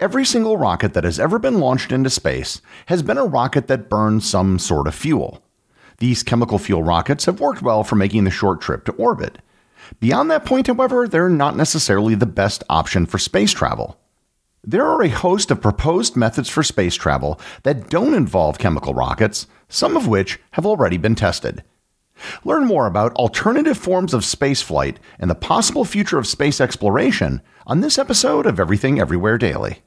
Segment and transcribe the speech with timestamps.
[0.00, 3.88] Every single rocket that has ever been launched into space has been a rocket that
[3.88, 5.40] burns some sort of fuel.
[5.98, 9.38] These chemical fuel rockets have worked well for making the short trip to orbit.
[10.00, 13.96] Beyond that point, however, they're not necessarily the best option for space travel.
[14.64, 19.46] There are a host of proposed methods for space travel that don't involve chemical rockets,
[19.68, 21.62] some of which have already been tested.
[22.44, 27.80] Learn more about alternative forms of spaceflight and the possible future of space exploration on
[27.80, 29.82] this episode of Everything Everywhere Daily.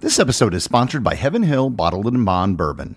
[0.00, 2.96] This episode is sponsored by Heaven Hill Bottled and Bond Bourbon.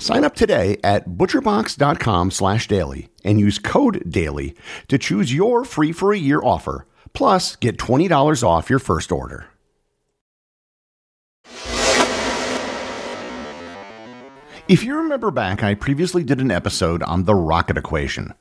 [0.00, 4.54] Sign up today at butcherbox.com slash daily and use code DAILY
[4.88, 6.86] to choose your free for a year offer.
[7.12, 9.46] Plus, get $20 off your first order.
[14.68, 18.32] If you remember back, I previously did an episode on the rocket equation.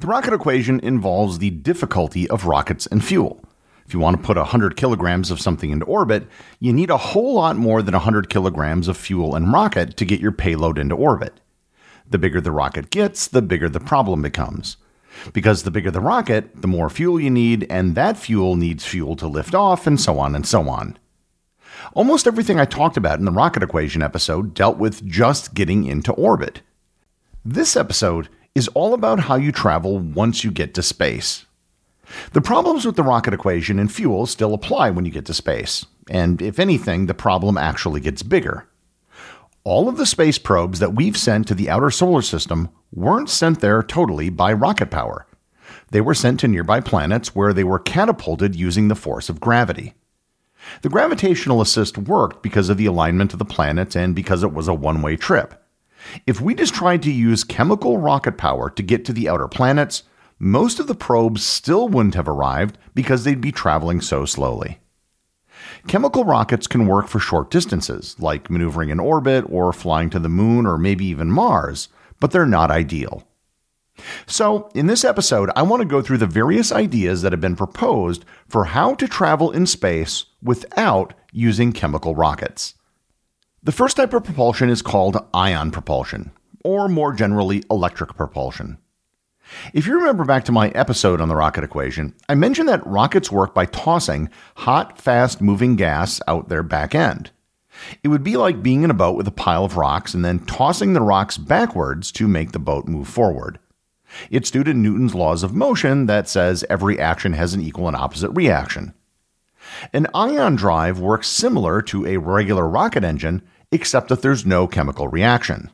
[0.00, 3.42] The rocket equation involves the difficulty of rockets and fuel.
[3.86, 6.26] If you want to put 100 kilograms of something into orbit,
[6.58, 10.20] you need a whole lot more than 100 kilograms of fuel and rocket to get
[10.20, 11.40] your payload into orbit.
[12.10, 14.76] The bigger the rocket gets, the bigger the problem becomes.
[15.32, 19.14] Because the bigger the rocket, the more fuel you need, and that fuel needs fuel
[19.16, 20.98] to lift off, and so on and so on.
[21.94, 26.12] Almost everything I talked about in the rocket equation episode dealt with just getting into
[26.12, 26.60] orbit.
[27.44, 31.46] This episode is all about how you travel once you get to space.
[32.32, 35.84] The problems with the rocket equation and fuel still apply when you get to space,
[36.08, 38.68] and if anything, the problem actually gets bigger.
[39.64, 43.60] All of the space probes that we've sent to the outer solar system weren't sent
[43.60, 45.26] there totally by rocket power.
[45.90, 49.94] They were sent to nearby planets where they were catapulted using the force of gravity.
[50.82, 54.68] The gravitational assist worked because of the alignment of the planets and because it was
[54.68, 55.62] a one way trip.
[56.26, 60.04] If we just tried to use chemical rocket power to get to the outer planets,
[60.38, 64.78] most of the probes still wouldn't have arrived because they'd be traveling so slowly.
[65.86, 70.28] Chemical rockets can work for short distances, like maneuvering in orbit or flying to the
[70.28, 71.88] moon or maybe even Mars,
[72.20, 73.26] but they're not ideal.
[74.26, 77.56] So, in this episode, I want to go through the various ideas that have been
[77.56, 82.74] proposed for how to travel in space without using chemical rockets.
[83.62, 86.30] The first type of propulsion is called ion propulsion,
[86.62, 88.76] or more generally, electric propulsion.
[89.72, 93.30] If you remember back to my episode on the rocket equation, I mentioned that rockets
[93.30, 97.30] work by tossing hot, fast moving gas out their back end.
[98.02, 100.40] It would be like being in a boat with a pile of rocks and then
[100.40, 103.58] tossing the rocks backwards to make the boat move forward.
[104.30, 107.96] It's due to Newton's laws of motion that says every action has an equal and
[107.96, 108.94] opposite reaction.
[109.92, 113.42] An ion drive works similar to a regular rocket engine,
[113.72, 115.70] except that there's no chemical reaction.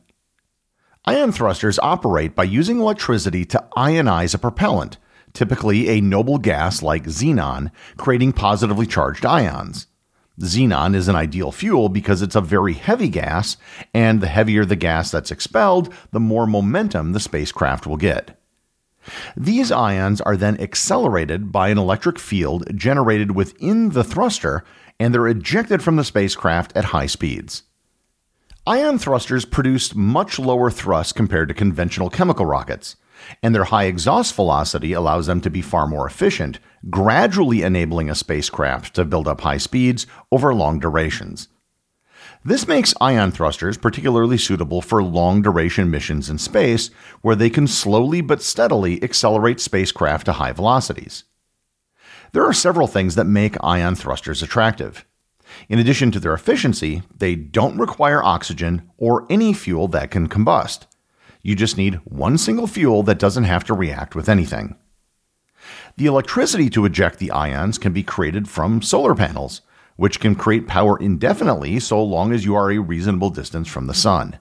[1.05, 4.97] Ion thrusters operate by using electricity to ionize a propellant
[5.33, 9.87] typically a noble gas like xenon, creating positively charged ions.
[10.39, 13.57] Xenon is an ideal fuel because it's a very heavy gas,
[13.93, 18.39] and the heavier the gas that's expelled, the more momentum the spacecraft will get.
[19.35, 24.63] These ions are then accelerated by an electric field generated within the thruster,
[24.99, 27.63] and they're ejected from the spacecraft at high speeds.
[28.65, 32.95] Ion thrusters produce much lower thrust compared to conventional chemical rockets,
[33.41, 38.15] and their high exhaust velocity allows them to be far more efficient, gradually enabling a
[38.15, 41.49] spacecraft to build up high speeds over long durations.
[42.45, 46.89] This makes ion thrusters particularly suitable for long duration missions in space,
[47.21, 51.25] where they can slowly but steadily accelerate spacecraft to high velocities.
[52.31, 55.05] There are several things that make ion thrusters attractive.
[55.69, 60.85] In addition to their efficiency, they don't require oxygen or any fuel that can combust.
[61.41, 64.75] You just need one single fuel that doesn't have to react with anything.
[65.97, 69.61] The electricity to eject the ions can be created from solar panels,
[69.95, 73.93] which can create power indefinitely so long as you are a reasonable distance from the
[73.93, 74.39] sun.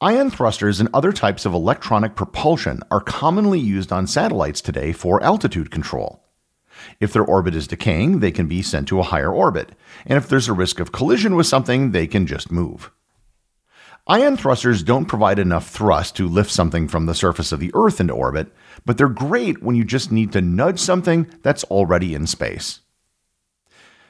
[0.00, 5.22] Ion thrusters and other types of electronic propulsion are commonly used on satellites today for
[5.22, 6.21] altitude control.
[7.00, 9.72] If their orbit is decaying, they can be sent to a higher orbit,
[10.06, 12.90] and if there's a risk of collision with something, they can just move.
[14.08, 18.00] Ion thrusters don't provide enough thrust to lift something from the surface of the Earth
[18.00, 18.52] into orbit,
[18.84, 22.80] but they're great when you just need to nudge something that's already in space.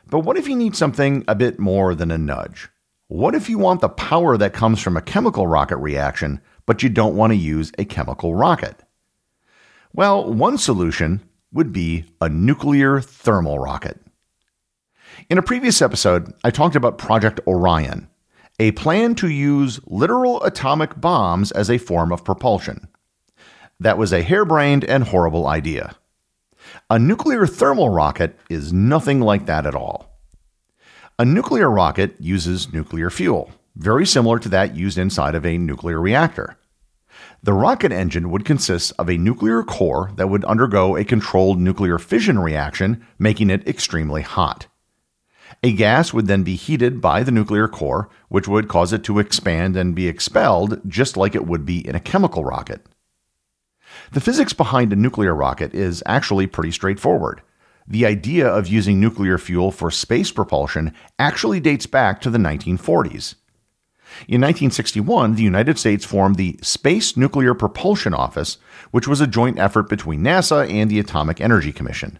[0.08, 2.70] But what if you need something a bit more than a nudge?
[3.08, 6.88] What if you want the power that comes from a chemical rocket reaction, but you
[6.88, 8.82] don't want to use a chemical rocket?
[9.92, 11.20] Well, one solution
[11.52, 14.00] would be a nuclear thermal rocket.
[15.28, 18.08] In a previous episode, I talked about Project Orion,
[18.58, 22.88] a plan to use literal atomic bombs as a form of propulsion.
[23.80, 25.96] That was a harebrained and horrible idea.
[26.88, 30.18] A nuclear thermal rocket is nothing like that at all.
[31.18, 36.00] A nuclear rocket uses nuclear fuel, very similar to that used inside of a nuclear
[36.00, 36.56] reactor.
[37.42, 41.98] The rocket engine would consist of a nuclear core that would undergo a controlled nuclear
[41.98, 44.66] fission reaction, making it extremely hot.
[45.62, 49.18] A gas would then be heated by the nuclear core, which would cause it to
[49.18, 52.86] expand and be expelled just like it would be in a chemical rocket.
[54.12, 57.42] The physics behind a nuclear rocket is actually pretty straightforward.
[57.86, 63.34] The idea of using nuclear fuel for space propulsion actually dates back to the 1940s.
[64.28, 68.58] In 1961, the United States formed the Space Nuclear Propulsion Office,
[68.90, 72.18] which was a joint effort between NASA and the Atomic Energy Commission.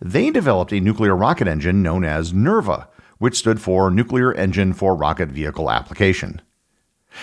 [0.00, 4.94] They developed a nuclear rocket engine known as NERVA, which stood for Nuclear Engine for
[4.94, 6.40] Rocket Vehicle Application.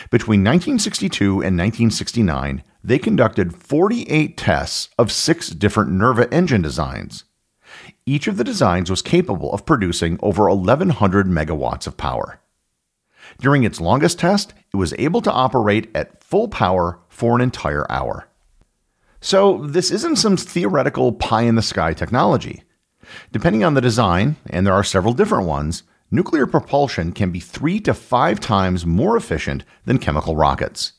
[0.09, 7.23] Between 1962 and 1969, they conducted 48 tests of six different NERVA engine designs.
[8.05, 12.39] Each of the designs was capable of producing over 1,100 megawatts of power.
[13.39, 17.89] During its longest test, it was able to operate at full power for an entire
[17.91, 18.27] hour.
[19.21, 22.63] So, this isn't some theoretical pie in the sky technology.
[23.31, 27.79] Depending on the design, and there are several different ones, nuclear propulsion can be three
[27.81, 30.93] to five times more efficient than chemical rockets.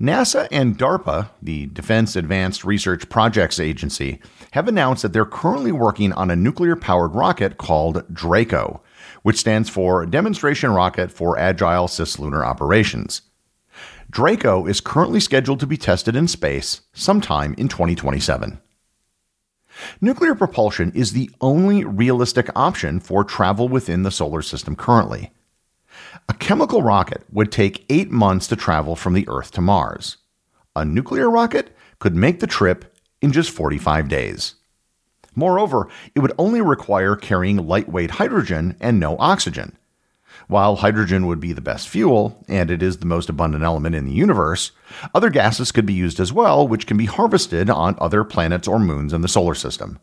[0.00, 4.20] NASA and DARPA, the Defense Advanced Research Projects Agency,
[4.50, 8.80] have announced that they're currently working on a nuclear powered rocket called DRACO,
[9.22, 13.22] which stands for Demonstration Rocket for Agile Cislunar Operations.
[14.10, 18.60] Draco is currently scheduled to be tested in space sometime in 2027.
[20.00, 25.32] Nuclear propulsion is the only realistic option for travel within the solar system currently.
[26.28, 30.18] A chemical rocket would take eight months to travel from the Earth to Mars.
[30.76, 34.54] A nuclear rocket could make the trip in just 45 days.
[35.34, 39.76] Moreover, it would only require carrying lightweight hydrogen and no oxygen.
[40.46, 44.04] While hydrogen would be the best fuel, and it is the most abundant element in
[44.04, 44.72] the universe,
[45.14, 48.78] other gases could be used as well, which can be harvested on other planets or
[48.78, 49.98] moons in the solar system.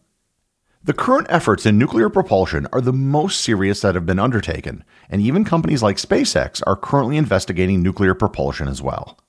[0.84, 5.22] The current efforts in nuclear propulsion are the most serious that have been undertaken, and
[5.22, 9.20] even companies like SpaceX are currently investigating nuclear propulsion as well.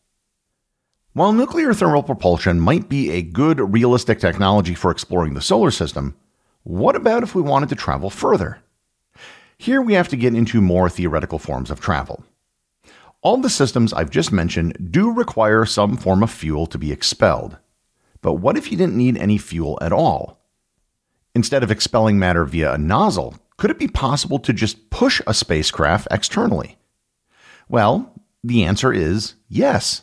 [1.13, 6.17] While nuclear thermal propulsion might be a good, realistic technology for exploring the solar system,
[6.63, 8.63] what about if we wanted to travel further?
[9.59, 12.25] Here we have to get into more theoretical forms of travel.
[13.21, 17.59] All the systems I've just mentioned do require some form of fuel to be expelled.
[18.23, 20.42] But what if you didn't need any fuel at all?
[21.35, 25.35] Instead of expelling matter via a nozzle, could it be possible to just push a
[25.35, 26.77] spacecraft externally?
[27.69, 28.13] Well,
[28.45, 30.03] the answer is yes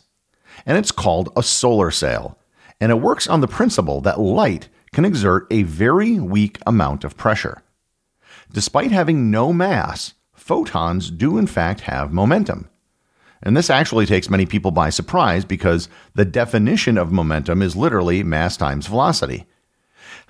[0.66, 2.36] and it's called a solar sail.
[2.82, 7.14] and it works on the principle that light can exert a very weak amount of
[7.14, 7.62] pressure.
[8.50, 12.70] Despite having no mass, photons do in fact have momentum.
[13.42, 18.22] And this actually takes many people by surprise because the definition of momentum is literally
[18.22, 19.44] mass times velocity.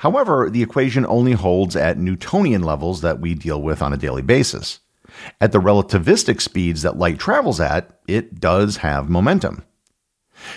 [0.01, 4.23] However, the equation only holds at Newtonian levels that we deal with on a daily
[4.23, 4.81] basis.
[5.43, 9.63] At the relativistic speeds that light travels at, it does have momentum.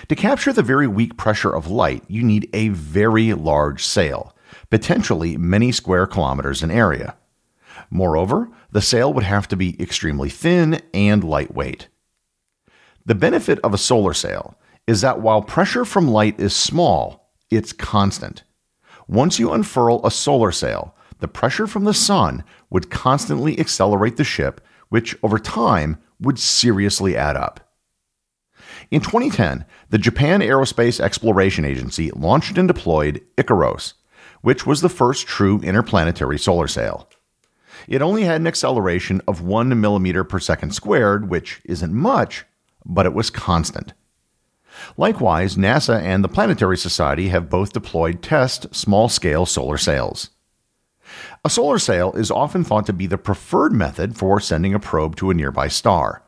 [0.07, 4.33] To capture the very weak pressure of light, you need a very large sail,
[4.69, 7.17] potentially many square kilometers in area.
[7.89, 11.89] Moreover, the sail would have to be extremely thin and lightweight.
[13.05, 14.57] The benefit of a solar sail
[14.87, 18.43] is that while pressure from light is small, it's constant.
[19.07, 24.23] Once you unfurl a solar sail, the pressure from the sun would constantly accelerate the
[24.23, 27.71] ship, which over time would seriously add up.
[28.91, 33.93] In 2010, the Japan Aerospace Exploration Agency launched and deployed IKAROS,
[34.41, 37.09] which was the first true interplanetary solar sail.
[37.87, 42.45] It only had an acceleration of 1 millimeter per second squared, which isn't much,
[42.85, 43.93] but it was constant.
[44.97, 50.29] Likewise, NASA and the Planetary Society have both deployed test small scale solar sails.
[51.45, 55.15] A solar sail is often thought to be the preferred method for sending a probe
[55.17, 56.23] to a nearby star.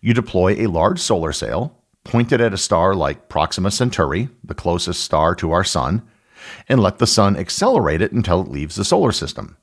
[0.00, 5.02] You deploy a large solar sail, pointed at a star like Proxima Centauri, the closest
[5.02, 6.02] star to our Sun,
[6.68, 9.56] and let the Sun accelerate it until it leaves the solar system.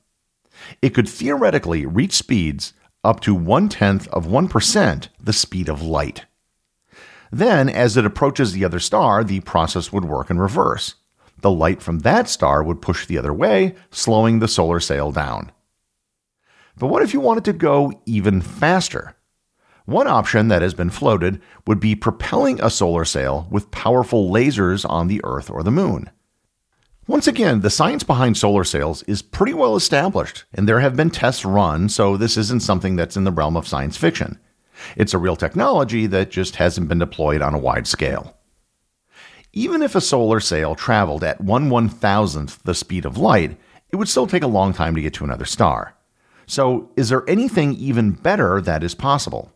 [0.80, 2.72] It could theoretically reach speeds
[3.04, 6.24] up to one tenth of 1% the speed of light.
[7.32, 10.96] Then, as it approaches the other star, the process would work in reverse.
[11.40, 15.50] The light from that star would push the other way, slowing the solar sail down.
[16.76, 19.16] But what if you wanted to go even faster?
[19.86, 24.88] One option that has been floated would be propelling a solar sail with powerful lasers
[24.88, 26.10] on the Earth or the Moon.
[27.08, 31.10] Once again, the science behind solar sails is pretty well established, and there have been
[31.10, 34.38] tests run, so this isn't something that's in the realm of science fiction.
[34.96, 38.36] It's a real technology that just hasn't been deployed on a wide scale.
[39.52, 43.58] Even if a solar sail traveled at 1 1000th the speed of light,
[43.90, 45.94] it would still take a long time to get to another star.
[46.46, 49.52] So, is there anything even better that is possible?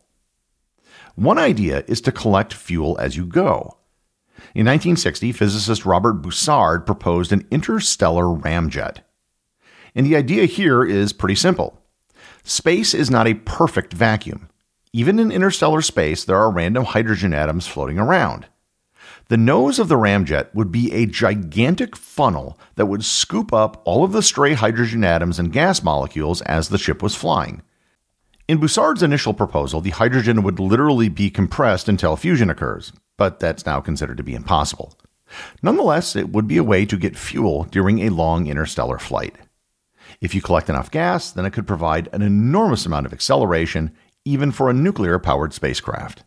[1.15, 3.77] One idea is to collect fuel as you go.
[4.53, 8.99] In 1960, physicist Robert Bussard proposed an interstellar ramjet.
[9.95, 11.81] And the idea here is pretty simple
[12.43, 14.47] space is not a perfect vacuum.
[14.97, 18.47] Even in interstellar space, there are random hydrogen atoms floating around.
[19.27, 24.03] The nose of the ramjet would be a gigantic funnel that would scoop up all
[24.03, 27.61] of the stray hydrogen atoms and gas molecules as the ship was flying.
[28.47, 33.67] In Bussard's initial proposal, the hydrogen would literally be compressed until fusion occurs, but that's
[33.67, 34.97] now considered to be impossible.
[35.61, 39.35] Nonetheless, it would be a way to get fuel during a long interstellar flight.
[40.21, 43.95] If you collect enough gas, then it could provide an enormous amount of acceleration,
[44.27, 46.23] even for a nuclear powered spacecraft.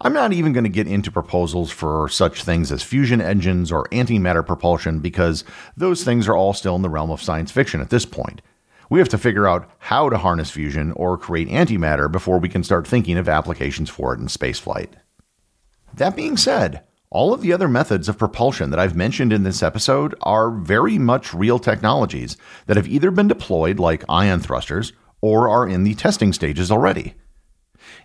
[0.00, 3.84] I'm not even going to get into proposals for such things as fusion engines or
[3.92, 5.44] antimatter propulsion because
[5.76, 8.42] those things are all still in the realm of science fiction at this point.
[8.88, 12.64] We have to figure out how to harness fusion or create antimatter before we can
[12.64, 14.88] start thinking of applications for it in spaceflight.
[15.94, 19.62] That being said, all of the other methods of propulsion that I've mentioned in this
[19.62, 25.48] episode are very much real technologies that have either been deployed, like ion thrusters, or
[25.48, 27.14] are in the testing stages already.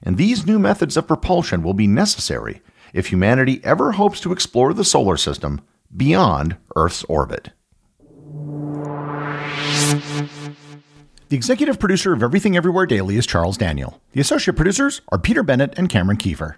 [0.04, 2.62] And these new methods of propulsion will be necessary
[2.94, 5.62] if humanity ever hopes to explore the solar system
[5.96, 7.52] beyond Earth's orbit.
[11.30, 14.00] The executive producer of Everything Everywhere Daily is Charles Daniel.
[14.12, 16.56] The associate producers are Peter Bennett and Cameron Kieffer.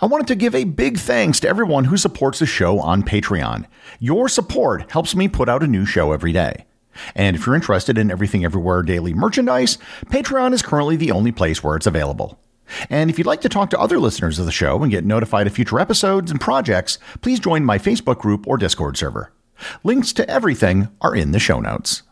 [0.00, 3.66] I wanted to give a big thanks to everyone who supports the show on Patreon.
[3.98, 6.66] Your support helps me put out a new show every day.
[7.14, 11.62] And if you're interested in Everything Everywhere Daily merchandise, Patreon is currently the only place
[11.62, 12.38] where it's available.
[12.90, 15.46] And if you'd like to talk to other listeners of the show and get notified
[15.46, 19.32] of future episodes and projects, please join my Facebook group or Discord server.
[19.82, 22.02] Links to everything are in the show notes.